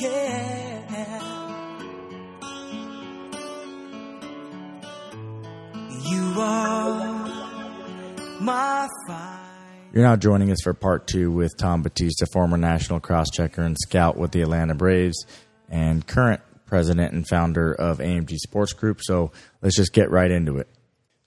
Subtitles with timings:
[0.00, 1.22] yeah.
[6.04, 7.28] You are
[8.40, 9.38] my fire.
[9.92, 14.16] You're now joining us for part two with Tom Battista, former national crosschecker and scout
[14.16, 15.26] with the Atlanta Braves,
[15.68, 19.00] and current president and founder of AMG Sports Group.
[19.02, 20.68] So let's just get right into it.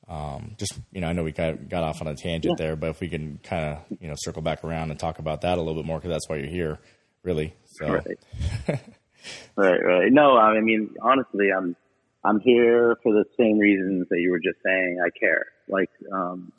[0.08, 2.76] Um, just you know, I know we kind of got off on a tangent there,
[2.76, 5.58] but if we can kind of you know circle back around and talk about that
[5.58, 6.80] a little bit more, because that's why you're here,
[7.24, 7.54] really.
[7.66, 8.18] So Right.
[9.56, 10.12] right, right.
[10.12, 11.76] No, I mean, honestly, I'm,
[12.24, 15.00] I'm here for the same reasons that you were just saying.
[15.04, 15.46] I care.
[15.68, 16.52] Like, um,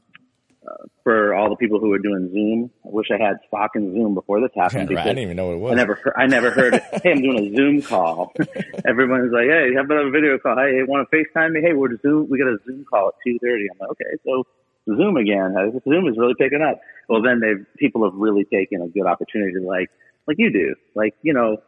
[0.66, 3.92] uh, for all the people who are doing Zoom, I wish I had stock in
[3.92, 4.90] Zoom before this happened.
[4.90, 5.72] Right, I didn't even know what it was.
[5.72, 6.74] I never, heard, I never heard.
[7.02, 8.32] hey, I'm doing a Zoom call.
[8.86, 10.56] Everyone's like, hey, how about a video call?
[10.56, 11.62] Hey, want to FaceTime me?
[11.62, 12.28] Hey, we're Zoom.
[12.30, 13.66] We got a Zoom call at two thirty.
[13.72, 14.44] I'm like, okay, so
[14.86, 15.54] Zoom again.
[15.84, 16.80] Zoom is really picking up.
[17.08, 19.90] Well, then they've people have really taken a good opportunity to like,
[20.26, 21.58] like you do, like you know,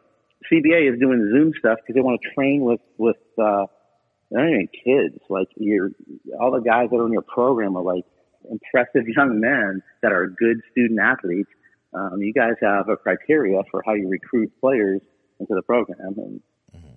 [0.51, 3.65] CBA is doing Zoom stuff because they want to train with with uh,
[4.31, 5.17] they're not even kids.
[5.29, 5.91] Like you're
[6.39, 8.05] all the guys that are in your program are like
[8.49, 11.49] impressive young men that are good student athletes.
[11.93, 15.01] Um, you guys have a criteria for how you recruit players
[15.39, 16.41] into the program, and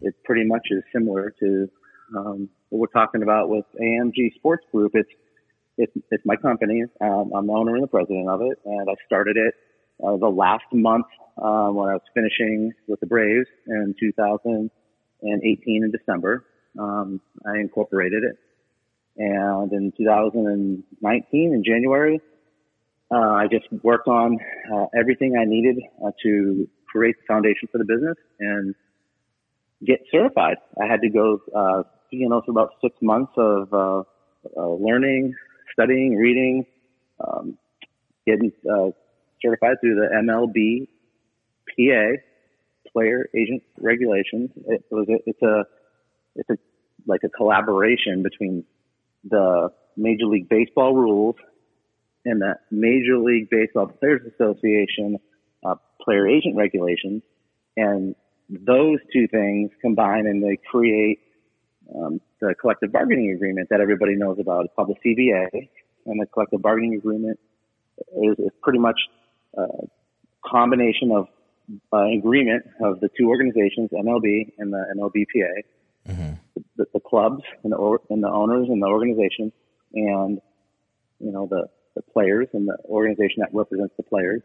[0.03, 1.69] it pretty much is similar to
[2.17, 4.93] um, what we're talking about with AMG Sports Group.
[4.95, 5.11] It's
[5.81, 6.83] it's, it's my company.
[7.01, 9.55] Um, I'm the owner and the president of it, and I started it
[10.05, 11.07] uh, the last month
[11.43, 16.45] um, when I was finishing with the Braves in 2018 in December.
[16.79, 18.37] Um, I incorporated it,
[19.17, 22.21] and in 2019 in January,
[23.11, 24.39] uh, I just worked on
[24.73, 28.75] uh, everything I needed uh, to create the foundation for the business and
[29.85, 30.57] get certified.
[30.81, 34.03] I had to go, uh, you know, for about six months of uh,
[34.57, 35.35] uh, learning,
[35.73, 36.67] studying, reading,
[37.27, 37.59] um,
[38.27, 38.91] getting uh,
[39.43, 40.89] certified through the MLB
[41.69, 42.21] PA
[42.93, 44.51] Player Agent Regulations.
[44.67, 45.65] It was it's a
[46.37, 46.57] it's a
[47.07, 48.65] like a collaboration between
[49.25, 51.37] the Major League Baseball rules
[52.25, 55.19] and the Major League Baseball Players Association
[55.65, 57.23] uh, player agent regulations,
[57.77, 58.15] and
[58.49, 61.19] those two things combine and they create
[61.95, 64.67] um, the collective bargaining agreement that everybody knows about.
[64.67, 65.69] It's called the CBA,
[66.07, 67.39] and the collective bargaining agreement
[68.23, 68.99] is, is pretty much
[70.45, 71.27] combination of
[71.93, 75.63] uh, agreement of the two organizations, MLB and the MLBPA,
[76.77, 79.53] the, the clubs and the, or, and the owners and the organization,
[79.95, 80.41] and
[81.21, 84.43] you know the the players and the organization that represents the players,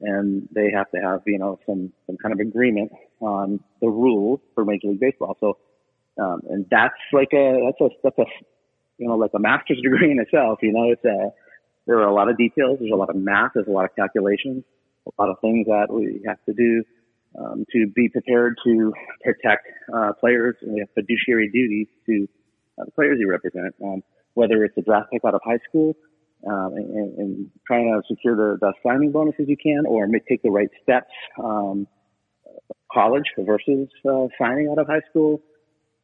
[0.00, 4.40] and they have to have you know some some kind of agreement on the rules
[4.54, 5.36] for Major League Baseball.
[5.40, 5.58] So,
[6.20, 8.24] um, and that's like a that's a that's a
[8.98, 10.58] you know like a master's degree in itself.
[10.62, 11.30] You know, it's a
[11.90, 12.78] there are a lot of details.
[12.78, 13.50] There's a lot of math.
[13.54, 14.62] There's a lot of calculations.
[15.08, 16.84] A lot of things that we have to do
[17.36, 18.92] um, to be prepared to
[19.24, 20.54] protect uh, players.
[20.62, 22.28] And we have fiduciary duties to
[22.78, 25.96] uh, the players you represent, um, whether it's a draft pick out of high school
[26.46, 30.50] um, and, and trying to secure the best signing bonuses you can, or take the
[30.50, 31.10] right steps,
[31.42, 31.88] um,
[32.92, 35.42] college versus uh, signing out of high school.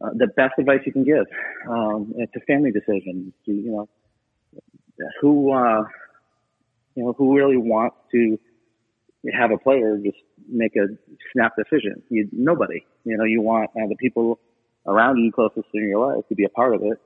[0.05, 1.27] Uh, the best advice you can give.
[1.71, 3.33] Um, it's a family decision.
[3.45, 3.89] You know,
[5.21, 5.84] who uh,
[6.95, 8.39] you know who really wants to
[9.33, 10.19] have a player just
[10.49, 10.87] make a
[11.33, 12.03] snap decision.
[12.09, 12.84] You nobody.
[13.05, 14.39] You know, you want uh, the people
[14.87, 16.99] around you closest in your life to be a part of it.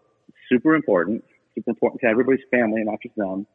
[0.49, 1.25] Super important.
[1.55, 3.47] Super important to everybody's family, not just them.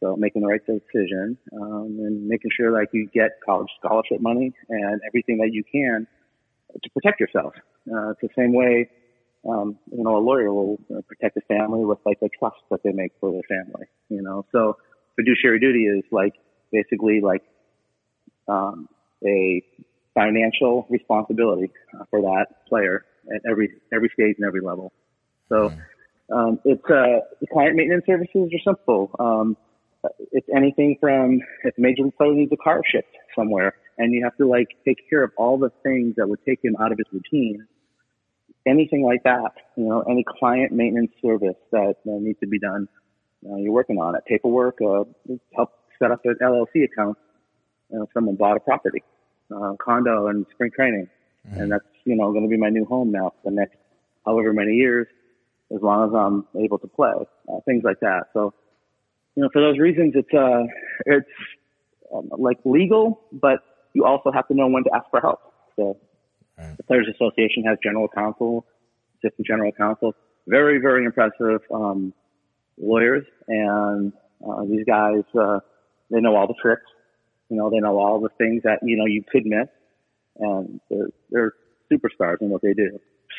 [0.00, 4.52] So making the right decision um, and making sure like you get college scholarship money
[4.70, 6.06] and everything that you can
[6.82, 7.52] to protect yourself.
[7.90, 8.88] Uh, it's the same way,
[9.48, 12.82] um, you know, a lawyer will uh, protect his family with like the trust that
[12.82, 13.86] they make for their family.
[14.08, 14.76] You know, so
[15.16, 16.34] fiduciary duty is like
[16.72, 17.42] basically like
[18.48, 18.88] um,
[19.26, 19.62] a
[20.14, 21.70] financial responsibility
[22.10, 24.92] for that player at every every stage and every level.
[25.48, 25.72] So
[26.34, 29.10] um, it's uh, the client maintenance services are simple.
[29.18, 29.56] Um,
[30.32, 34.22] it's anything from if a major league player needs a car shipped somewhere, and you
[34.24, 36.98] have to like take care of all the things that would take him out of
[36.98, 37.66] his routine.
[38.70, 42.88] Anything like that, you know, any client maintenance service that uh, needs to be done,
[43.50, 44.22] uh, you're working on it.
[44.26, 45.04] Paperwork, uh,
[45.56, 47.16] help set up an LLC account
[47.90, 49.02] you know, someone bought a property,
[49.54, 51.08] uh, condo and spring training.
[51.52, 53.76] And that's, you know, going to be my new home now for the next
[54.26, 55.06] however many years,
[55.74, 57.12] as long as I'm able to play,
[57.48, 58.24] uh, things like that.
[58.34, 58.52] So,
[59.34, 60.64] you know, for those reasons, it's, uh,
[61.06, 61.26] it's
[62.14, 63.60] um, like legal, but
[63.94, 65.40] you also have to know when to ask for help.
[65.76, 65.96] So
[66.76, 68.66] the Players Association has general counsel,
[69.18, 70.14] assistant general counsel,
[70.46, 72.12] very, very impressive, um,
[72.78, 73.24] lawyers.
[73.48, 74.12] And,
[74.46, 75.60] uh, these guys, uh,
[76.10, 76.82] they know all the tricks.
[77.48, 79.68] You know, they know all the things that, you know, you could miss.
[80.38, 81.52] and they're they're
[81.92, 82.98] superstars in what they do.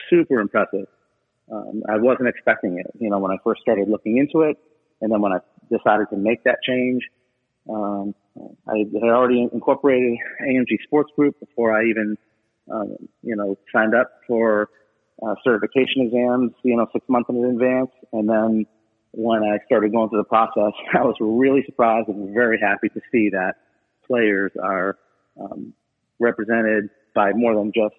[0.09, 0.87] Super impressive.
[1.51, 4.57] Um, I wasn't expecting it, you know, when I first started looking into it,
[5.01, 5.39] and then when I
[5.69, 7.01] decided to make that change,
[7.69, 8.13] um,
[8.67, 12.17] I had already incorporated AMG Sports Group before I even,
[12.71, 14.69] um, you know, signed up for
[15.25, 17.91] uh, certification exams, you know, six months in advance.
[18.11, 18.65] And then
[19.11, 23.01] when I started going through the process, I was really surprised and very happy to
[23.11, 23.55] see that
[24.07, 24.97] players are
[25.39, 25.73] um,
[26.19, 27.95] represented by more than just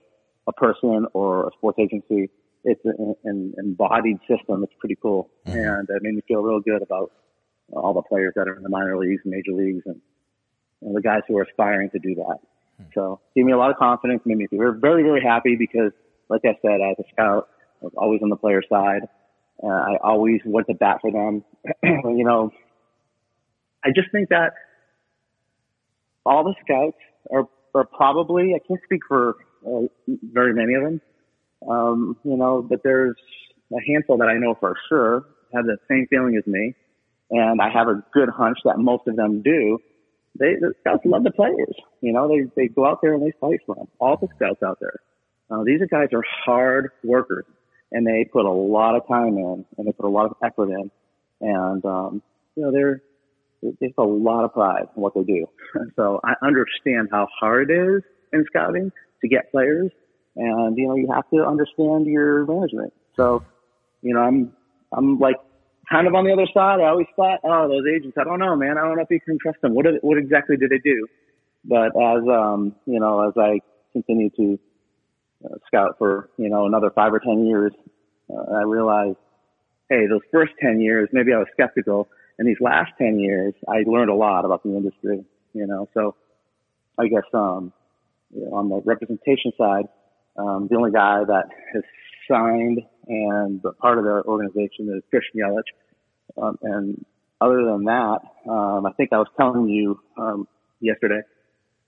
[0.47, 2.31] a person or a sports agency.
[2.65, 4.63] It's an, an embodied system.
[4.63, 5.31] It's pretty cool.
[5.47, 5.59] Mm-hmm.
[5.59, 7.13] And it made me feel real good about
[7.73, 10.01] all the players that are in the minor leagues major leagues and,
[10.83, 12.39] and the guys who are aspiring to do that.
[12.95, 15.93] So gave me a lot of confidence, made me feel very, very happy because
[16.29, 17.49] like I said, as a scout,
[17.81, 19.03] I was always on the player side.
[19.63, 21.45] Uh, I always went to bat for them.
[21.83, 22.51] you know,
[23.85, 24.55] I just think that
[26.25, 26.97] all the scouts
[27.31, 29.37] are, are probably, I can't speak for
[29.67, 31.01] uh, very many of them,
[31.69, 33.17] um, you know, but there's
[33.73, 36.75] a handful that I know for sure have the same feeling as me.
[37.31, 39.79] And I have a good hunch that most of them do.
[40.39, 41.75] They, the scouts love the players.
[42.01, 43.89] You know, they, they go out there and they fight for them.
[44.01, 45.01] All the scouts out there.
[45.51, 47.45] Uh, these guys are hard workers
[47.91, 50.71] and they put a lot of time in and they put a lot of effort
[50.71, 50.91] in.
[51.41, 52.23] And, um,
[52.57, 53.03] you know, they're,
[53.81, 55.47] they a lot of pride in what they do.
[55.97, 58.03] so I understand how hard it is
[58.33, 58.91] in scouting
[59.21, 59.91] to get players.
[60.37, 62.95] And, you know, you have to understand your management.
[63.17, 63.45] So,
[64.01, 64.53] you know, I'm,
[64.93, 65.37] I'm like
[65.93, 66.81] kind of on the other side.
[66.81, 68.79] I always thought, oh, those agents, I don't know, man.
[68.79, 69.75] I don't know if you can trust them.
[69.75, 71.07] What, did, what exactly did they do?
[71.65, 73.61] But as, um, you know, as I
[73.93, 74.59] continue to
[75.45, 77.73] uh, scout for, you know, another five or 10 years,
[78.31, 79.19] uh, I realized,
[79.91, 82.09] hey, those first 10 years, maybe I was skeptical.
[82.39, 86.17] And these last 10 years, I learned a lot about the industry, you know, so
[86.99, 87.73] I guess, um,
[88.35, 89.85] you know, on the representation side,
[90.37, 91.83] um, the only guy that has
[92.29, 95.63] signed and part of the organization is Christian Yelich.
[96.41, 97.05] Um, and
[97.41, 100.47] other than that, um, I think I was telling you um,
[100.81, 101.21] yesterday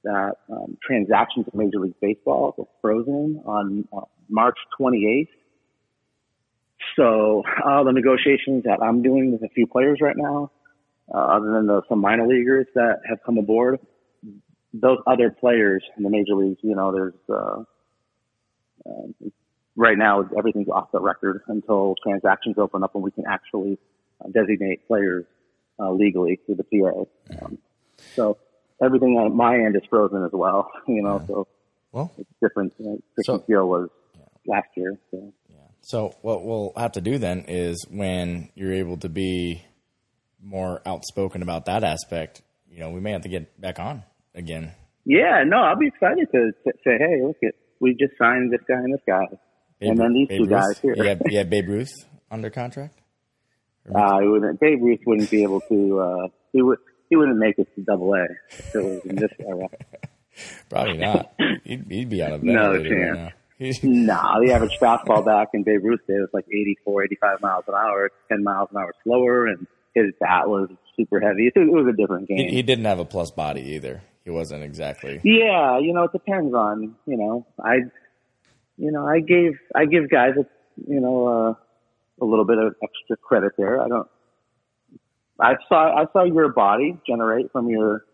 [0.05, 5.29] that um, transactions in Major League Baseball were frozen on uh, March 28th.
[6.97, 10.51] So all uh, the negotiations that I'm doing with a few players right now,
[11.13, 13.79] uh, other than the, some minor leaguers that have come aboard,
[14.75, 17.63] those other players in the major leagues, you know, there's uh,
[18.87, 19.29] uh,
[19.77, 23.79] right now everything's off the record until transactions open up and we can actually
[24.21, 25.25] uh, designate players
[25.79, 27.45] uh, legally through the PA.
[27.45, 27.59] Um,
[28.15, 28.39] so
[28.83, 30.71] everything on my end is frozen as well.
[30.87, 31.27] You know, yeah.
[31.27, 31.49] so
[31.93, 32.75] well, it's different.
[32.79, 34.55] You know, Christian so, Field was yeah.
[34.55, 34.99] last year.
[35.11, 35.33] So.
[35.49, 35.57] Yeah.
[35.81, 39.65] So what we'll have to do then is when you're able to be
[40.43, 44.03] more outspoken about that aspect, you know, we may have to get back on
[44.35, 44.73] again.
[45.05, 48.61] Yeah, no, I'll be excited to, to say, hey, look at we just signed this
[48.67, 49.25] guy and this guy,
[49.81, 50.63] Babe, and then these Babe two Ruth?
[50.63, 50.95] guys here.
[50.97, 51.93] Yeah, yeah, Babe Ruth
[52.31, 53.01] under contract.
[53.95, 56.01] Uh, he wouldn't, Babe Ruth wouldn't be able to.
[56.01, 56.79] Uh, he would
[57.11, 59.69] he wouldn't make it to Double A if it was in this era.
[60.71, 61.35] Probably not.
[61.65, 63.19] He'd, he'd be on a no chance.
[63.19, 63.33] Right
[63.83, 67.75] nah, the average fastball back in Babe Ruth's day was like 84, 85 miles an
[67.75, 71.51] hour, 10 miles an hour slower, and his bat was super heavy.
[71.55, 72.39] It was a different game.
[72.39, 74.03] He, he didn't have a plus body either.
[74.25, 75.21] He wasn't exactly.
[75.23, 77.77] Yeah, you know, it depends on, you know, I,
[78.77, 80.47] you know, I gave, I give guys a,
[80.91, 81.55] you know, uh,
[82.21, 83.81] a little bit of extra credit there.
[83.81, 84.09] I don't,
[85.41, 88.05] I saw I saw your body generate from your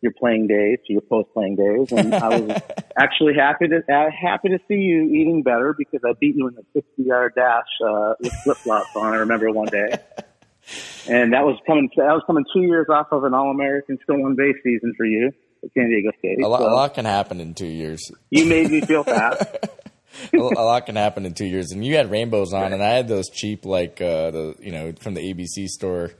[0.00, 2.62] your playing days to your post playing days, and I was
[2.98, 6.54] actually happy to uh, happy to see you eating better because I beat you in
[6.54, 9.12] the 60 yard dash uh, with flip flops on.
[9.12, 9.90] I remember one day,
[11.08, 14.24] and that was coming that was coming two years off of an All American still
[14.24, 16.42] on base season for you at San Diego State.
[16.42, 18.10] A lot, so, a lot can happen in two years.
[18.30, 19.44] You made me feel fast.
[20.32, 23.08] a, lot can happen in two years, and you had rainbows on, and I had
[23.08, 26.10] those cheap like uh, the you know from the ABC store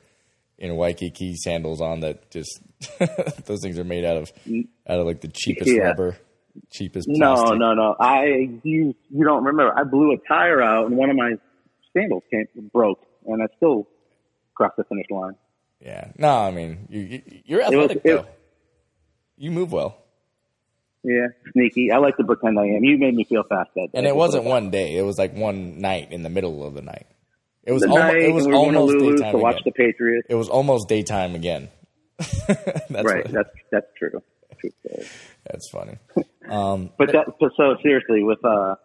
[0.59, 2.61] in Waikiki sandals on that just
[3.47, 4.33] those things are made out of
[4.87, 5.85] out of like the cheapest yeah.
[5.85, 6.17] rubber,
[6.71, 7.09] cheapest.
[7.09, 7.59] Plastic.
[7.59, 7.97] No, no, no.
[7.99, 9.77] I you you don't remember?
[9.77, 11.33] I blew a tire out and one of my
[11.93, 13.89] sandals came broke, and I still
[14.55, 15.35] crossed the finish line.
[15.81, 16.13] Yeah.
[16.19, 18.21] No, I mean you, you're athletic was, though.
[18.21, 18.39] It,
[19.37, 19.97] you move well.
[21.03, 21.91] Yeah, sneaky.
[21.93, 22.85] I like to pretend I am.
[22.85, 23.99] You made me feel fast that day.
[23.99, 24.97] And it wasn't one day.
[24.97, 27.07] It was like one night in the middle of the night.
[27.63, 29.63] It was, almost, it was almost daytime to watch again.
[29.67, 30.27] the Patriots.
[30.31, 31.69] It was almost daytime again.
[32.19, 33.25] that's right.
[33.25, 34.23] What, that's that's true.
[35.47, 35.99] that's funny.
[36.49, 38.77] Um, but that, but so seriously, with uh,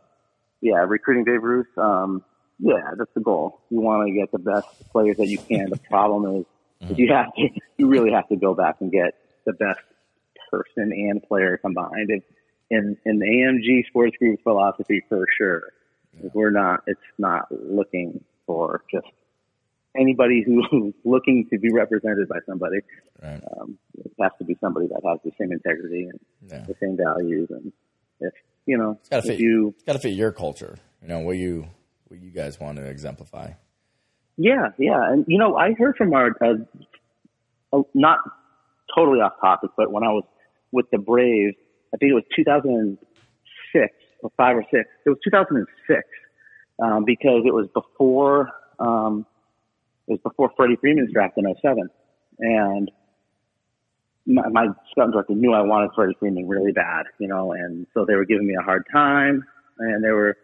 [0.62, 2.24] yeah, recruiting Babe Ruth, um,
[2.60, 3.62] yeah, that's the goal.
[3.70, 5.70] You want to get the best players that you can.
[5.70, 6.46] The problem is,
[6.84, 6.94] mm-hmm.
[6.98, 9.80] you have to, you really have to go back and get the best
[10.60, 12.10] person and player combined.
[12.10, 12.24] If
[12.72, 15.64] in in the AMG Sports Group philosophy for sure.
[16.34, 16.84] We're not.
[16.88, 19.08] It's not looking for just
[19.98, 22.78] anybody who's looking to be represented by somebody.
[23.22, 23.42] Right.
[23.60, 26.20] Um, it has to be somebody that has the same integrity and
[26.50, 26.66] Yeah.
[26.68, 27.50] the same values.
[27.52, 27.74] And
[28.22, 28.34] if
[28.66, 29.40] you know, It's gotta fit.
[29.40, 30.78] you it's gotta fit your culture.
[31.02, 31.68] You know what you
[32.08, 33.52] what you guys want to exemplify.
[34.38, 38.20] Yeah, yeah, and you know, I heard from our uh, not
[38.96, 40.24] totally off topic, but when I was
[40.72, 41.56] with the Braves,
[41.94, 44.90] I think it was 2006 or five or six.
[45.06, 46.02] It was 2006
[46.84, 49.26] um, because it was before um,
[50.08, 51.90] it was before Freddie Freeman's draft in 07.
[52.40, 52.92] and
[54.28, 58.06] my, my scouting director knew I wanted Freddie Freeman really bad, you know, and so
[58.06, 59.44] they were giving me a hard time,
[59.80, 60.38] and they were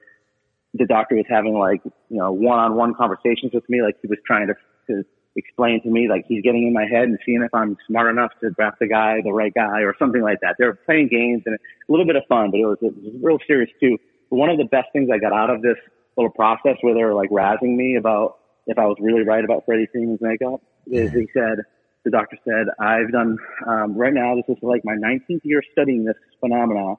[0.73, 4.47] the doctor was having like you know one-on-one conversations with me, like he was trying
[4.47, 4.53] to,
[4.87, 5.03] to
[5.35, 8.31] explain to me like he's getting in my head and seeing if I'm smart enough
[8.41, 10.55] to draft the guy, the right guy, or something like that.
[10.59, 13.13] They were playing games and a little bit of fun, but it was, it was
[13.21, 13.97] real serious too.
[14.29, 15.77] But one of the best things I got out of this
[16.17, 19.63] little process where they were like razzing me about if I was really right about
[19.65, 21.59] Freddie Freeman's makeup is he said,
[22.03, 26.03] the doctor said, I've done, um, right now, this is like my 19th year studying
[26.05, 26.97] this phenomenon,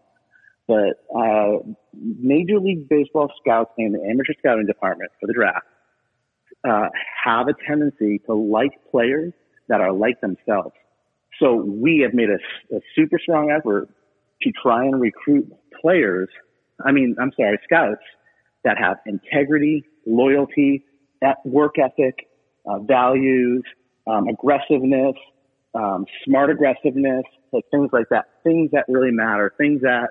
[0.69, 1.59] but, uh,
[1.93, 5.67] Major League Baseball scouts and the amateur scouting department for the draft,
[6.69, 6.89] uh,
[7.25, 9.33] have a tendency to like players
[9.69, 10.75] that are like themselves.
[11.41, 13.89] So we have made a, a super strong effort
[14.43, 15.51] to try and recruit
[15.81, 16.29] players.
[16.85, 18.03] I mean, I'm sorry, scouts
[18.65, 20.85] that have integrity, loyalty,
[21.45, 22.29] work ethic,
[22.67, 23.63] uh, values,
[24.07, 25.15] um, aggressiveness,
[25.75, 28.27] um, smart aggressiveness, like things like that.
[28.45, 29.53] Things that really matter.
[29.59, 30.11] Things that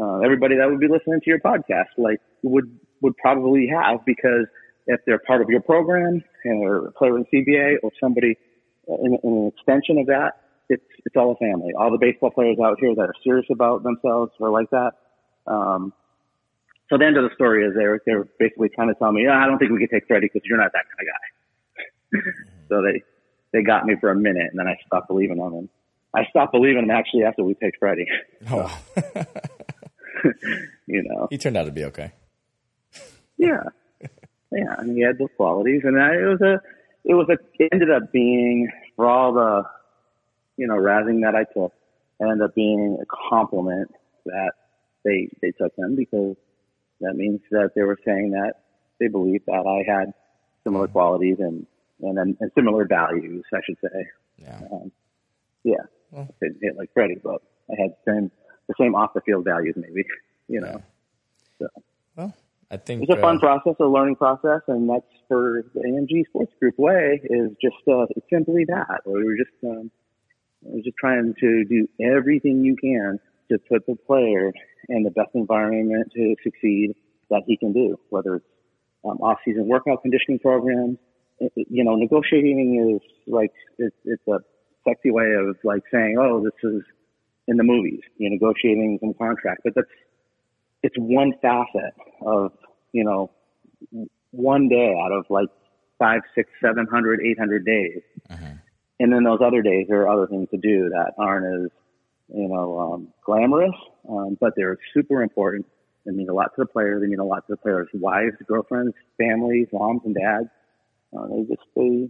[0.00, 4.46] uh, everybody that would be listening to your podcast like would would probably have because
[4.86, 8.36] if they're part of your program and they're a player in CBA or somebody
[8.88, 11.72] in, in an extension of that, it's it's all a family.
[11.78, 14.92] All the baseball players out here that are serious about themselves are like that.
[15.46, 15.92] Um,
[16.88, 19.38] so the end of the story is they're they're basically trying to tell me, yeah,
[19.38, 22.30] I don't think we can take Freddie because you're not that kind of guy.
[22.68, 23.02] so they
[23.52, 25.68] they got me for a minute, and then I stopped believing on them.
[26.14, 28.08] And I stopped believing them actually after we picked Freddie.
[28.50, 28.76] Oh,
[30.86, 32.12] you know, he turned out to be okay.
[33.38, 33.62] yeah,
[34.52, 36.60] yeah, and he had those qualities, and I, it was a
[37.04, 39.62] it was a it ended up being for all the
[40.56, 41.72] you know razzing that I took,
[42.20, 43.90] it ended up being a compliment
[44.26, 44.52] that
[45.04, 46.36] they they took him because
[47.00, 48.54] that means that they were saying that
[49.00, 50.14] they believed that I had
[50.64, 51.66] similar qualities and
[52.00, 54.08] and, and similar values, I should say.
[54.38, 54.60] Yeah.
[54.72, 54.90] Um,
[55.64, 55.76] yeah,
[56.10, 56.28] Well.
[56.28, 58.30] I didn't hit like Freddie, but I had the same
[58.68, 60.04] the same off the field values, maybe.
[60.48, 60.82] You know,
[61.58, 61.68] so
[62.16, 62.34] Well,
[62.72, 66.26] I think it's a fun uh, process, a learning process, and that's for the AMG
[66.28, 69.02] Sports Group way is just uh, it's simply that.
[69.04, 69.90] We were just um,
[70.62, 74.52] we're just trying to do everything you can to put the player
[74.88, 76.94] in the best environment to succeed
[77.28, 78.46] that he can do, whether it's
[79.04, 80.96] um, off-season workout conditioning programs.
[81.40, 84.38] It- it- you know, negotiating is like it's, it's a
[84.88, 86.82] sexy way of like saying, "Oh, this is
[87.48, 89.88] in the movies." You're negotiating some contract, but that's
[90.82, 92.52] it's one facet of
[92.92, 93.30] you know
[94.30, 95.48] one day out of like
[95.98, 98.02] five, six, seven hundred, eight hundred days,
[99.00, 101.70] and then those other days there are other things to do that aren't as
[102.34, 103.74] you know um, glamorous,
[104.08, 105.66] um, but they're super important.
[106.04, 106.98] They mean a lot to the player.
[106.98, 110.48] They mean a lot to the players' wives, girlfriends, families, moms, and dads.
[111.16, 112.08] Uh, they just they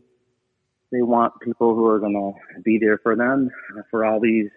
[0.93, 4.51] they want people who are going to be there for them uh, for all these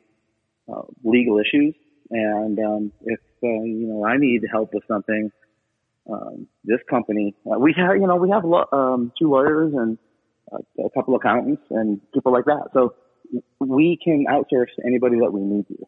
[0.72, 1.74] uh, legal issues.
[2.12, 5.32] And um, if uh, you know I need help with something,
[6.12, 9.98] um, this company uh, we have you know we have lo- um, two lawyers and
[10.52, 12.70] uh, a couple accountants and people like that.
[12.74, 12.94] So
[13.60, 15.88] we can outsource anybody that we need to.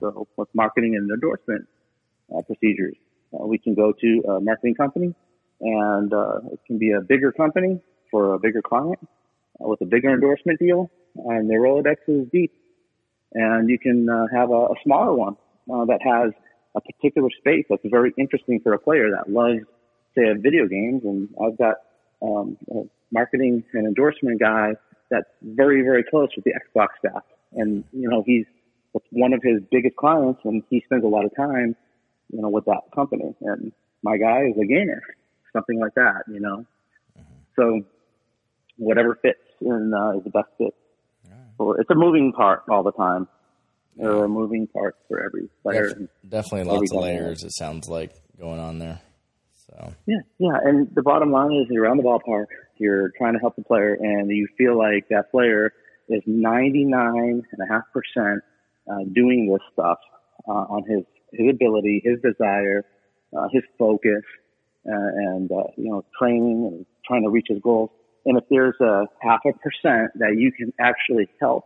[0.00, 1.66] So with marketing and endorsement
[2.34, 2.96] uh, procedures,
[3.32, 5.14] uh, we can go to a marketing company,
[5.60, 9.86] and uh, it can be a bigger company for a bigger client uh, with a
[9.86, 12.52] bigger endorsement deal, and their Rolodex is deep.
[13.32, 15.36] And you can uh, have a, a smaller one
[15.72, 16.32] uh, that has
[16.76, 19.60] a particular space that's very interesting for a player that loves,
[20.14, 21.02] say, video games.
[21.04, 21.76] And I've got
[22.22, 24.74] um, a marketing and endorsement guy
[25.10, 27.22] that's very, very close with the Xbox staff.
[27.52, 28.44] And, you know, he's
[29.10, 31.74] one of his biggest clients, and he spends a lot of time,
[32.32, 33.34] you know, with that company.
[33.40, 35.02] And my guy is a gamer,
[35.52, 36.66] something like that, you know.
[37.56, 37.82] So
[38.76, 40.74] whatever fits in uh, is the best fit.
[41.56, 43.28] For, it's a moving part all the time.
[43.96, 45.88] There are moving parts for every player.
[45.88, 47.42] def- definitely lots of layers.
[47.44, 49.00] It sounds like going on there.
[49.66, 50.58] So Yeah, yeah.
[50.62, 53.94] And the bottom line is you're around the ballpark, you're trying to help the player,
[53.94, 55.72] and you feel like that player
[56.08, 57.42] is 99.5%
[58.88, 59.98] uh, doing this stuff
[60.48, 62.84] uh, on his his ability, his desire,
[63.36, 64.22] uh, his focus,
[64.86, 67.90] uh, and uh, you know, training and trying to reach his goals.
[68.24, 71.64] And if there's a half a percent that you can actually help,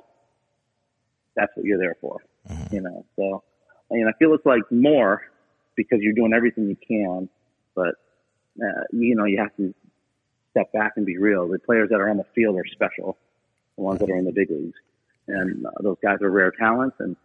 [1.36, 2.20] that's what you're there for.
[2.48, 2.74] Mm-hmm.
[2.74, 3.42] You know, so
[3.90, 5.22] I mean, I feel it's like more
[5.76, 7.28] because you're doing everything you can,
[7.74, 7.94] but
[8.62, 9.74] uh, you know, you have to
[10.50, 11.48] step back and be real.
[11.48, 13.16] The players that are on the field are special,
[13.76, 14.78] the ones that are in the big leagues,
[15.28, 16.96] and uh, those guys are rare talents.
[16.98, 17.16] And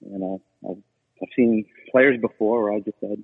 [0.00, 0.82] you know, I've,
[1.22, 3.22] I've seen players before where I just said,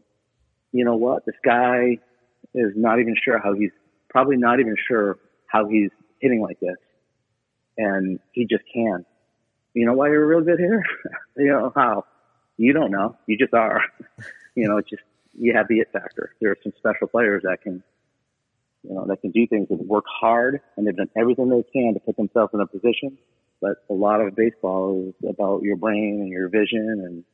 [0.73, 1.99] you know what, this guy
[2.55, 3.71] is not even sure how he's
[4.09, 5.91] probably not even sure how he's
[6.21, 6.77] hitting like this,
[7.77, 9.05] and he just can.
[9.75, 10.85] You know why you're real good hitter?
[11.37, 12.05] you know how?
[12.57, 13.17] You don't know.
[13.27, 13.83] You just are.
[14.55, 15.03] you know, it's just
[15.39, 16.35] you have the it factor.
[16.41, 17.83] There are some special players that can,
[18.83, 21.95] you know, that can do things that work hard and they've done everything they can
[21.95, 23.19] to put themselves in a position.
[23.61, 27.25] But a lot of baseball is about your brain and your vision and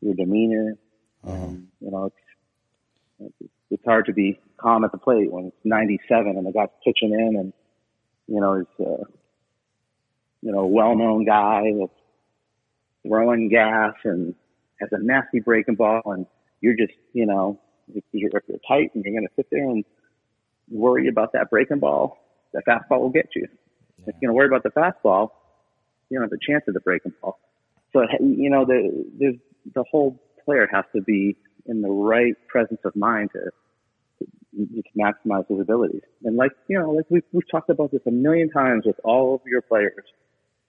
[0.00, 0.76] your demeanor.
[1.24, 2.10] Um, you know,
[3.20, 6.68] it's, it's hard to be calm at the plate when it's 97 and the guy's
[6.84, 7.52] pitching in and,
[8.26, 9.04] you know, he's, uh,
[10.42, 11.92] you know, well-known guy that's
[13.06, 14.34] throwing gas and
[14.80, 16.26] has a nasty breaking ball and
[16.60, 17.58] you're just, you know,
[17.94, 19.84] if you're, if you're tight and you're going to sit there and
[20.70, 22.18] worry about that breaking ball,
[22.52, 23.46] the fastball will get you.
[23.98, 24.04] Yeah.
[24.08, 25.30] If you're going to worry about the fastball,
[26.08, 27.38] you don't have a chance of the breaking ball.
[27.92, 29.38] So, you know, the, the,
[29.74, 33.50] the whole player has to be in the right presence of mind to,
[34.20, 36.02] to maximize his abilities.
[36.24, 39.34] And like, you know, like we've, we've talked about this a million times with all
[39.34, 40.04] of your players.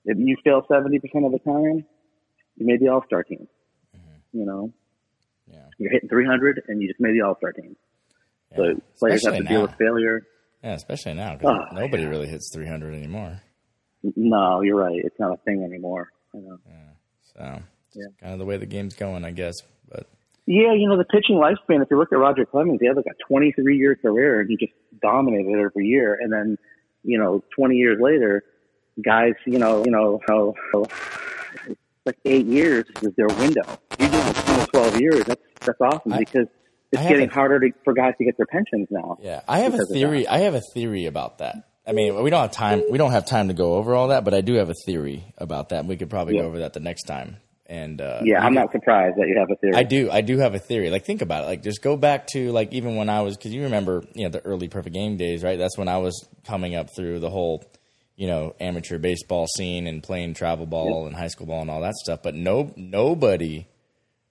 [0.06, 1.86] If you fail 70% of the time,
[2.58, 3.48] you made the all-star team,
[3.96, 4.40] mm-hmm.
[4.40, 4.74] you know,
[5.52, 5.66] yeah.
[5.78, 7.76] You're hitting 300 and you just made the All Star team.
[8.52, 8.58] Yeah.
[8.58, 8.64] So
[9.00, 9.50] players especially have to now.
[9.50, 10.28] deal with failure.
[10.64, 12.10] Yeah, especially now because oh, nobody yeah.
[12.10, 13.42] really hits 300 anymore.
[14.16, 15.00] No, you're right.
[15.04, 16.10] It's not a thing anymore.
[16.34, 16.58] You know?
[16.68, 16.74] Yeah.
[17.36, 18.06] So yeah.
[18.20, 19.56] kind of the way the game's going, I guess.
[19.90, 20.08] But
[20.46, 21.82] yeah, you know the pitching lifespan.
[21.82, 24.58] If you look at Roger Clemens, he had like a 23 year career and he
[24.58, 26.18] just dominated every year.
[26.20, 26.58] And then,
[27.04, 28.44] you know, 20 years later,
[29.04, 30.86] guys, you know, you know how, how
[32.06, 33.80] like eight years is their window.
[33.98, 35.24] Doing 10 or 12 years.
[35.26, 36.48] That's, that's awesome I, because
[36.92, 39.18] it's getting a, harder to, for guys to get their pensions now.
[39.22, 39.42] Yeah.
[39.48, 40.28] I have a theory.
[40.28, 41.68] I have a theory about that.
[41.86, 42.84] I mean, we don't have time.
[42.92, 45.34] We don't have time to go over all that, but I do have a theory
[45.38, 45.86] about that.
[45.86, 46.42] We could probably yeah.
[46.42, 47.38] go over that the next time.
[47.66, 49.76] And uh, yeah, I'm not surprised that you have a theory.
[49.76, 50.12] I do.
[50.12, 50.90] I do have a theory.
[50.90, 51.48] Like, think about it.
[51.48, 54.30] Like, just go back to like even when I was because you remember, you know,
[54.30, 55.58] the early perfect game days, right?
[55.58, 57.64] That's when I was coming up through the whole
[58.16, 61.82] you know amateur baseball scene and playing travel ball and high school ball and all
[61.82, 62.22] that stuff.
[62.24, 63.68] But no nobody,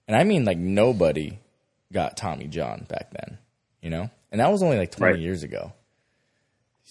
[0.07, 1.39] and I mean like nobody,
[1.91, 3.37] got Tommy John back then.
[3.81, 5.21] You know, and that was only like twenty right.
[5.21, 5.73] years ago.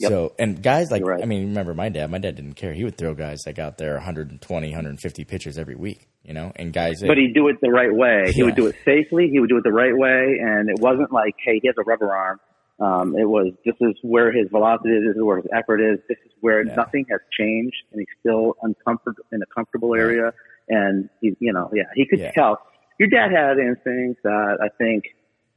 [0.01, 0.11] Yep.
[0.11, 1.23] So and guys like right.
[1.23, 3.77] I mean remember my dad my dad didn't care he would throw guys like out
[3.77, 7.71] there 120 150 pitches every week you know and guys but he'd do it the
[7.71, 8.33] right way yeah.
[8.33, 11.13] he would do it safely he would do it the right way and it wasn't
[11.13, 12.41] like hey he has a rubber arm
[12.81, 15.99] um, it was this is where his velocity is, this is where his effort is,
[16.09, 16.75] this is where yeah.
[16.75, 20.33] nothing has changed, and he's still uncomfortable in a comfortable area.
[20.69, 22.33] And he, you know, yeah, he could yeah.
[22.33, 22.61] tell.
[22.99, 25.05] Your dad had instincts that I think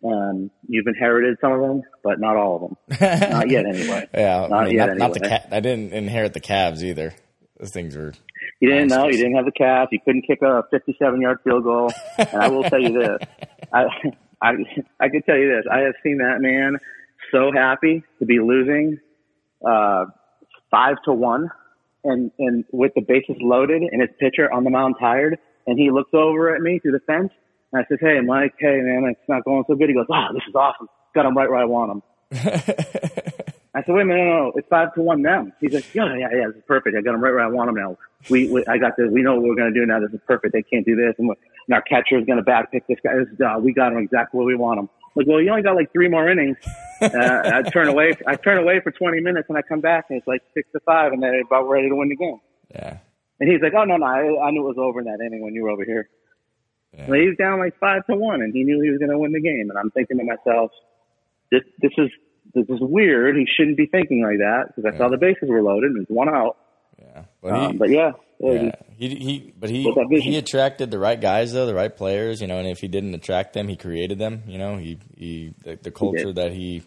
[0.04, 3.30] um, you've inherited some of them, but not all of them.
[3.32, 4.08] not yet, anyway.
[4.14, 4.86] Yeah, not I mean, yet.
[4.86, 5.08] Not, anyway.
[5.08, 5.48] not the cat.
[5.52, 7.14] I didn't inherit the calves either.
[7.60, 8.14] Those things were.
[8.60, 9.06] You didn't know.
[9.06, 9.90] You didn't have the calf.
[9.92, 11.92] You couldn't kick a 57-yard field goal.
[12.18, 13.18] and I will tell you this.
[13.74, 13.86] I,
[14.42, 14.52] I,
[15.00, 15.66] I can tell you this.
[15.72, 16.78] I have seen that man
[17.34, 19.00] so happy to be losing
[19.68, 20.06] uh,
[20.72, 21.50] five to one,
[22.04, 25.92] and and with the bases loaded and his pitcher on the mound tired, and he
[25.92, 27.32] looks over at me through the fence,
[27.72, 30.28] and I says, "Hey, Mike, hey man, it's not going so good." He goes, "Ah,
[30.30, 30.88] oh, this is awesome.
[31.16, 32.02] Got him right where I want him."
[33.76, 36.16] I said, "Wait a minute, no, no, it's five to one now." He's like, "Yeah,
[36.16, 36.96] yeah, yeah, this is perfect.
[36.96, 37.98] I got him right where I want him now.
[38.30, 39.10] We, we I got this.
[39.12, 40.00] We know what we're gonna do now.
[40.00, 40.54] This is perfect.
[40.54, 43.16] They can't do this, and, and our catcher is gonna back pick this guy.
[43.16, 45.76] This, uh, we got him exactly where we want him." Like, well, you only got
[45.76, 46.58] like three more innings.
[47.02, 48.14] Uh, I turn away.
[48.28, 50.80] I turn away for 20 minutes, and I come back, and it's like six to
[50.82, 52.40] five, and they're about ready to win the game.
[52.74, 52.98] Yeah.
[53.40, 55.44] And he's like, "Oh no, no, I, I knew it was over in that inning
[55.44, 56.10] when you were over here."
[56.94, 57.06] Yeah.
[57.06, 59.32] he was down like five to one, and he knew he was going to win
[59.32, 59.70] the game.
[59.70, 60.72] And I'm thinking to myself,
[61.52, 62.10] "This, this is
[62.54, 63.36] this is weird.
[63.36, 64.98] He shouldn't be thinking like that because I yeah.
[64.98, 66.58] saw the bases were loaded and there's one out."
[67.00, 67.24] Yeah.
[67.42, 69.90] But, um, but yeah, yeah, he, he, but he
[70.22, 72.58] he attracted the right guys though, the right players, you know.
[72.58, 74.44] And if he didn't attract them, he created them.
[74.48, 76.84] You know, he he the, the culture he that he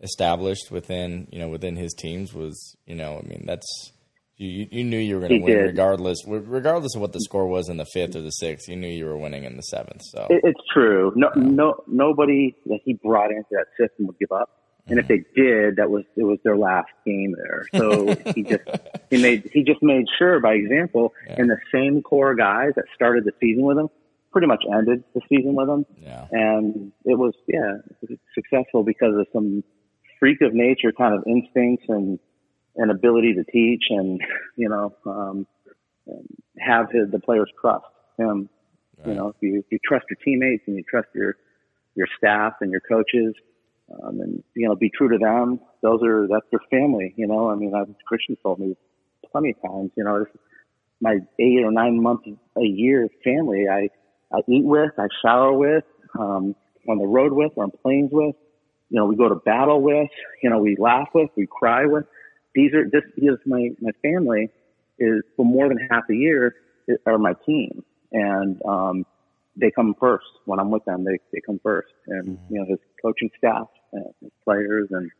[0.00, 3.92] established within you know within his teams was you know I mean that's
[4.36, 5.66] you you knew you were going to win did.
[5.66, 8.68] regardless regardless of what the score was in the fifth or the sixth.
[8.68, 10.02] You knew you were winning in the seventh.
[10.12, 11.12] So it, it's true.
[11.16, 14.50] No no nobody that he brought into that system would give up.
[14.88, 17.66] And if they did, that was it was their last game there.
[17.74, 18.62] So he just
[19.10, 21.36] he made he just made sure by example, yeah.
[21.38, 23.88] and the same core guys that started the season with him,
[24.32, 25.86] pretty much ended the season with him.
[26.00, 26.26] Yeah.
[26.30, 29.64] And it was, yeah, it was successful because of some
[30.18, 32.18] freak of nature kind of instincts and,
[32.76, 34.20] and ability to teach and,
[34.56, 35.46] you know, um,
[36.58, 37.84] have his, the players trust
[38.18, 38.48] him.
[39.06, 41.36] You know, if you, if you trust your teammates and you trust your,
[41.94, 43.32] your staff and your coaches,
[43.90, 45.60] um, and, you know, be true to them.
[45.82, 48.76] Those are, that's their family, you know, I mean, I've, Christian told me
[49.30, 50.24] plenty of times, you know,
[51.00, 53.88] my eight or nine months a year family I,
[54.34, 55.84] I eat with, I shower with,
[56.18, 56.54] um,
[56.88, 58.34] on the road with, or on planes with,
[58.90, 60.08] you know, we go to battle with,
[60.42, 62.04] you know, we laugh with, we cry with.
[62.54, 64.50] These are, this is my, my family
[64.98, 66.54] is for more than half a year
[67.06, 67.84] are my team.
[68.12, 69.04] And, um,
[69.56, 71.04] they come first when I'm with them.
[71.04, 72.54] They, they come first and, mm-hmm.
[72.54, 74.88] you know, his coaching staff his players.
[74.90, 75.10] And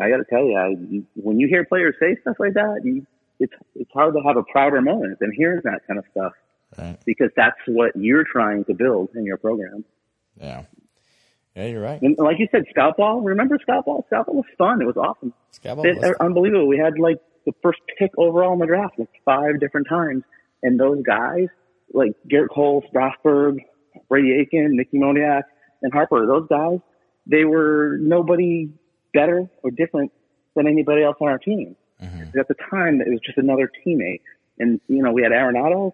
[0.00, 3.06] I got to tell you, I, when you hear players say stuff like that, you,
[3.40, 6.32] it's, it's hard to have a prouder moment than hearing that kind of stuff
[6.76, 6.98] right.
[7.04, 9.84] because that's what you're trying to build in your program.
[10.40, 10.62] Yeah.
[11.56, 12.00] Yeah, you're right.
[12.00, 13.20] And like you said, scout ball.
[13.20, 14.04] Remember scout ball?
[14.06, 14.80] Scout ball was fun.
[14.80, 15.32] It was awesome.
[15.50, 16.68] Scout ball was uh, unbelievable.
[16.68, 20.22] We had like the first pick overall in the draft like five different times,
[20.62, 21.48] and those guys
[21.92, 23.58] like Gerrit Cole, Strasburg,
[24.08, 25.42] Brady Aiken, Mickey Moniak,
[25.82, 26.26] and Harper.
[26.26, 26.78] Those guys,
[27.28, 28.70] they were nobody
[29.14, 30.12] better or different
[30.56, 31.76] than anybody else on our team.
[32.02, 32.38] Mm-hmm.
[32.38, 34.22] At the time, it was just another teammate.
[34.58, 35.92] And, you know, we had Arenado,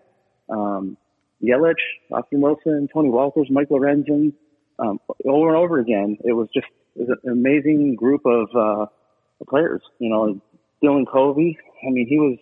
[0.49, 0.97] um,
[1.43, 1.75] Yelich,
[2.11, 4.33] Austin Wilson, Tony Wolters, Mike Lorenzen,
[4.79, 6.19] um, over and over again.
[6.25, 6.67] It was just
[6.97, 8.87] it was an amazing group of, uh,
[9.49, 9.83] players.
[9.99, 10.41] You know,
[10.83, 12.39] Dylan Covey, I mean, he was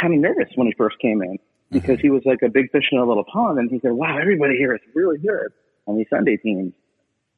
[0.00, 1.38] kind of nervous when he first came in
[1.70, 2.02] because mm-hmm.
[2.02, 3.58] he was like a big fish in a little pond.
[3.58, 5.52] And he said, wow, everybody here is really good
[5.86, 6.72] on these Sunday teams.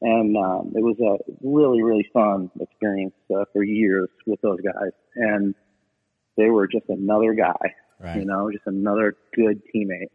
[0.03, 4.93] And um, it was a really, really fun experience uh, for years with those guys.
[5.15, 5.55] And
[6.37, 8.17] they were just another guy, right.
[8.17, 10.09] you know, just another good teammate.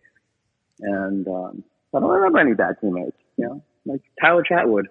[0.79, 4.85] And um, I don't remember any bad teammates, you know, like Tyler Chatwood.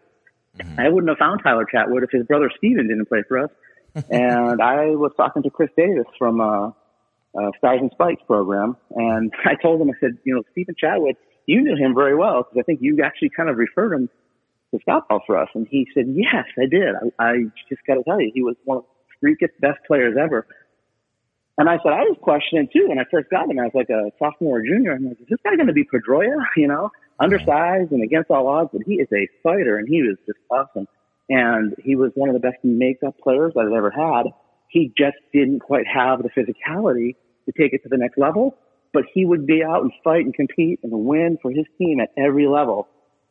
[0.59, 0.80] Mm-hmm.
[0.80, 3.50] I wouldn't have found Tyler Chatwood if his brother Steven didn't play for us.
[4.11, 9.33] and I was talking to Chris Davis from uh, uh, Stars and Spikes program, and
[9.44, 11.14] I told him, I said, you know, Stephen Chatwood,
[11.46, 14.09] you knew him very well because I think you actually kind of referred him
[14.76, 15.48] to scout ball for us.
[15.54, 16.94] And he said, yes, I did.
[17.18, 17.32] I, I
[17.68, 20.46] just got to tell you, he was one of the freakiest best players ever.
[21.56, 23.58] And I said, I was questioning too when I first got him.
[23.60, 24.92] I was like a sophomore or junior.
[24.92, 26.44] I'm like, is this guy going to be Pedroia?
[26.56, 30.16] You know, undersized and against all odds, but he is a fighter and he was
[30.26, 30.88] just awesome.
[31.28, 34.32] And he was one of the best makeup players I've ever had.
[34.68, 37.14] He just didn't quite have the physicality
[37.46, 38.56] to take it to the next level,
[38.92, 42.10] but he would be out and fight and compete and win for his team at
[42.18, 42.88] every level.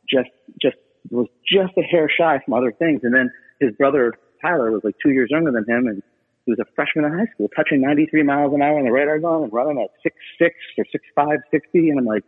[0.08, 0.30] Just,
[0.60, 0.76] just
[1.10, 3.00] was just a hair shy from other things.
[3.02, 4.12] And then his brother
[4.42, 6.02] Tyler was like two years younger than him, and
[6.44, 9.18] he was a freshman in high school, touching 93 miles an hour on the radar
[9.18, 11.88] gun and running at six six or six five sixty.
[11.88, 12.24] And I'm like,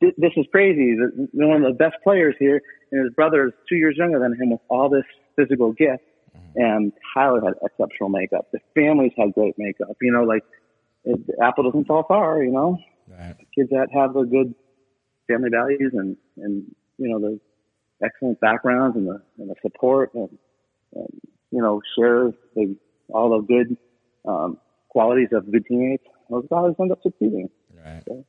[0.00, 0.96] this is crazy.
[1.32, 4.50] One of the best players here, and his brother is two years younger than him
[4.50, 5.04] with all this
[5.36, 6.02] physical gift.
[6.36, 6.60] Mm-hmm.
[6.60, 8.48] And Tyler had exceptional makeup.
[8.52, 9.96] The families had great makeup.
[10.00, 10.42] You know, like
[11.04, 12.42] it, apple doesn't fall far.
[12.42, 13.36] You know, right.
[13.54, 14.54] kids that have the good
[15.28, 16.64] family values and and
[16.98, 17.38] you know the
[18.04, 20.28] excellent backgrounds and the, and the support and,
[20.94, 22.76] and, you know, share the,
[23.08, 23.76] all the good,
[24.26, 27.48] um, qualities of good teammates, those guys end up succeeding.
[27.74, 28.02] Right.
[28.06, 28.24] So,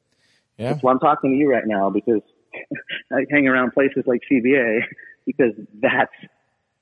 [0.58, 0.72] yeah.
[0.72, 2.22] That's why I'm talking to you right now because
[3.12, 4.82] I hang around places like CBA
[5.26, 6.14] because that's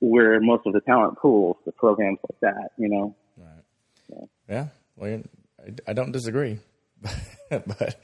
[0.00, 3.16] where most of the talent pools, the programs like that, you know?
[3.36, 3.64] Right.
[4.08, 4.28] So.
[4.48, 4.66] Yeah.
[4.96, 5.22] Well,
[5.60, 6.58] I, I don't disagree.
[7.50, 8.00] but,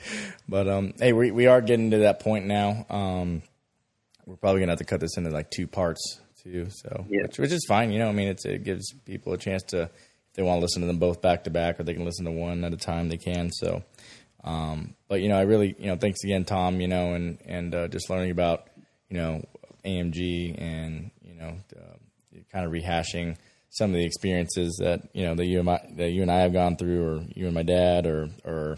[0.49, 2.87] but, um, hey, we, we are getting to that point now.
[2.89, 3.43] Um,
[4.29, 6.67] we're probably gonna have to cut this into like two parts too.
[6.71, 7.23] So yeah.
[7.23, 7.91] which, which is fine.
[7.91, 10.83] You know, I mean, it gives people a chance to if they want to listen
[10.83, 13.09] to them both back to back, or they can listen to one at a time.
[13.09, 13.51] They can.
[13.51, 13.83] So,
[14.45, 16.81] um, but you know, I really you know, thanks again, Tom.
[16.81, 18.69] You know, and and uh, just learning about
[19.09, 19.43] you know
[19.85, 23.37] AMG and you know uh, kind of rehashing
[23.71, 26.41] some of the experiences that you know that you and my, that you and I
[26.41, 28.77] have gone through, or you and my dad, or or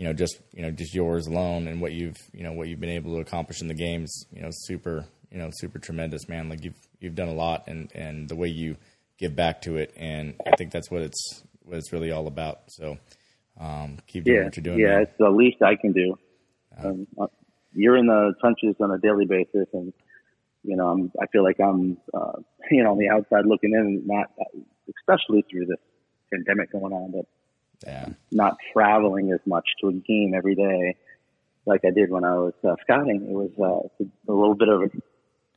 [0.00, 2.80] you know, just you know, just yours alone and what you've you know what you've
[2.80, 6.48] been able to accomplish in the games, you know, super you know, super tremendous, man.
[6.48, 8.78] Like you've you've done a lot, and and the way you
[9.18, 12.62] give back to it, and I think that's what it's what it's really all about.
[12.68, 12.96] So
[13.60, 14.78] um, keep doing yeah, what you're doing.
[14.78, 15.02] Yeah, man.
[15.02, 16.18] it's the least I can do.
[16.82, 17.26] Um, uh,
[17.74, 19.92] you're in the trenches on a daily basis, and
[20.64, 22.38] you know, I'm, I feel like I'm, uh,
[22.70, 24.30] you know, on the outside looking in, not
[24.98, 25.78] especially through this
[26.32, 27.26] pandemic going on, but
[27.86, 28.08] yeah.
[28.30, 30.96] not traveling as much to a game every day
[31.66, 33.26] like I did when I was uh, scouting.
[33.28, 34.88] It was uh, a little bit of a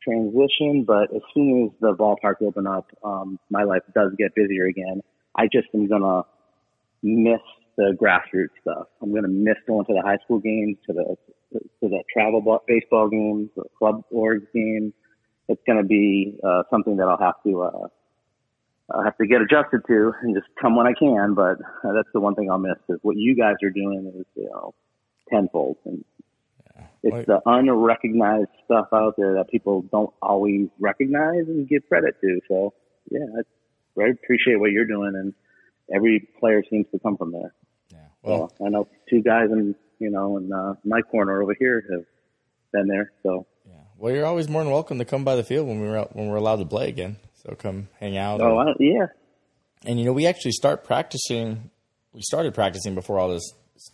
[0.04, 4.66] transition, but as soon as the ballpark open up, um, my life does get busier
[4.66, 5.02] again.
[5.36, 6.24] I just am gonna
[7.02, 7.42] miss
[7.78, 8.88] the grassroots stuff.
[9.02, 11.16] I'm going to miss going to the high school games, to the
[11.54, 14.94] to the travel ball, baseball games, the club org games.
[15.50, 17.88] It's going to be uh, something that I'll have to uh,
[18.91, 21.34] I'll have to get adjusted to and just come when I can.
[21.36, 24.26] But uh, that's the one thing I'll miss is what you guys are doing is
[24.36, 24.74] you know
[25.30, 26.04] tenfold and.
[27.06, 32.39] It's the unrecognized stuff out there that people don't always recognize and give credit to.
[32.48, 32.74] So,
[33.12, 33.26] yeah,
[34.00, 35.34] I appreciate what you're doing, and
[35.93, 37.54] every player seems to come from there.
[37.91, 37.98] Yeah.
[38.22, 41.84] Well, so I know two guys in you know in uh, my corner over here
[41.91, 42.06] have
[42.72, 43.12] been there.
[43.22, 43.76] So yeah.
[43.98, 46.30] Well, you're always more than welcome to come by the field when we're out, when
[46.30, 47.17] we're allowed to play again.
[47.46, 48.42] So come hang out.
[48.42, 49.08] Oh, I, yeah.
[49.86, 51.70] And you know, we actually start practicing.
[52.14, 53.52] We started practicing before all this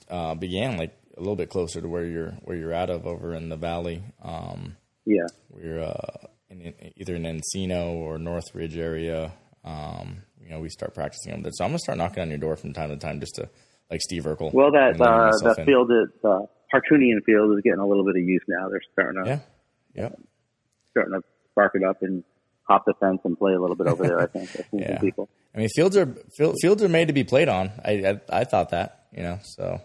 [0.10, 3.34] uh, began, like a little bit closer to where you're where you're out of over
[3.34, 4.04] in the valley.
[4.22, 9.32] Um, yeah, we're uh, in, either in Encino or Northridge area.
[9.64, 11.52] Um, you know, we start practicing them.
[11.54, 13.50] So I'm gonna start knocking on your door from time to time, just to
[13.90, 14.54] like Steve Urkel.
[14.54, 15.66] Well, that uh, that in.
[15.66, 18.70] field at uh, Hartunian Field is getting a little bit of use now.
[18.70, 19.40] They're starting to yeah,
[19.96, 20.10] yeah,
[20.92, 22.24] starting to spark it up and
[22.70, 24.22] hop the fence and play a little bit over there.
[24.22, 24.50] I think.
[24.56, 25.00] I yeah.
[25.00, 25.28] people.
[25.54, 26.16] I mean, fields are
[26.62, 27.72] fields are made to be played on.
[27.84, 29.40] I I, I thought that, you know.
[29.44, 29.82] So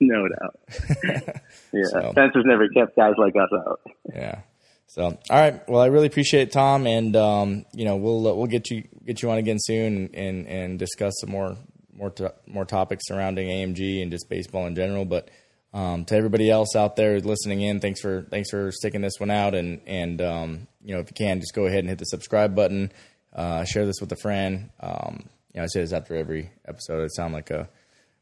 [0.00, 0.60] no doubt.
[1.72, 3.80] yeah, so, Spencer's never kept guys like us out.
[4.14, 4.40] yeah.
[4.88, 5.68] So, all right.
[5.68, 8.84] Well, I really appreciate it, Tom, and um, you know we'll uh, we'll get you
[9.04, 11.56] get you on again soon and and discuss some more
[11.92, 15.04] more to, more topics surrounding AMG and just baseball in general.
[15.04, 15.30] But
[15.76, 19.30] um, to everybody else out there listening in, thanks for thanks for sticking this one
[19.30, 22.06] out, and and um, you know if you can, just go ahead and hit the
[22.06, 22.90] subscribe button,
[23.34, 24.70] uh, share this with a friend.
[24.80, 27.02] Um, you know, I say this after every episode.
[27.04, 27.68] It sounds like a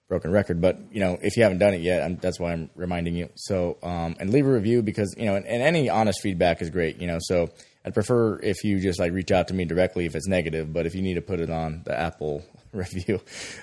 [0.08, 0.60] broken record.
[0.60, 3.28] But you know, if you haven't done it yet, I'm, that's why I'm reminding you.
[3.36, 6.70] So, um, and leave a review because you know, and, and, any honest feedback is
[6.70, 7.00] great.
[7.00, 7.50] You know, so
[7.84, 10.72] I'd prefer if you just like reach out to me directly if it's negative.
[10.72, 13.20] But if you need to put it on the Apple review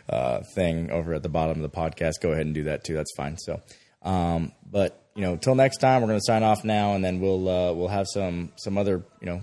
[0.10, 2.94] uh, thing over at the bottom of the podcast, go ahead and do that too.
[2.96, 3.38] That's fine.
[3.38, 3.62] So,
[4.04, 7.20] um, but you know, till next time, we're going to sign off now, and then
[7.20, 9.42] we'll uh, we'll have some some other you know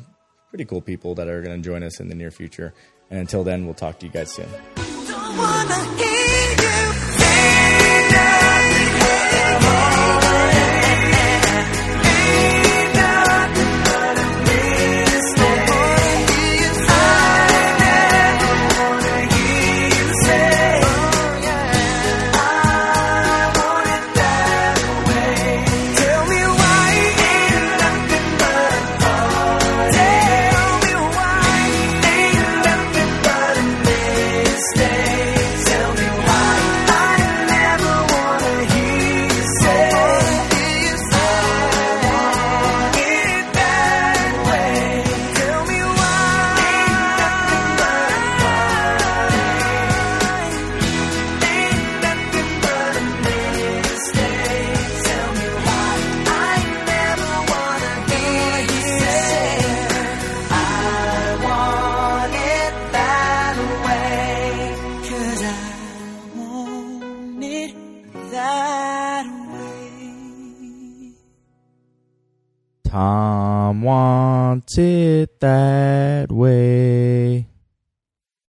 [0.50, 2.72] pretty cool people that are going to join us in the near future.
[3.10, 4.48] And until then, we'll talk to you guys soon.